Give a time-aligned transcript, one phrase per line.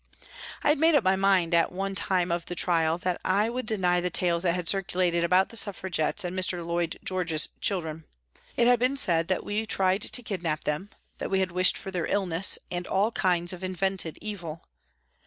[0.63, 3.67] I had made up my mind, at one time of the trial, that I would
[3.67, 6.65] deny the tales that had circulated about the Suffragettes and Mr.
[6.65, 8.05] Lloyd George's children.
[8.57, 11.91] It had been said that we tried to kidnap them, that we had wished for
[11.91, 14.63] their illness, and all kinds of invented evil.